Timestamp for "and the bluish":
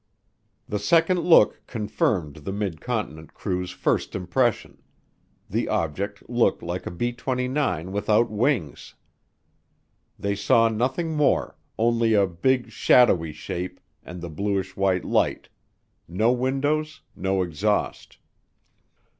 14.03-14.75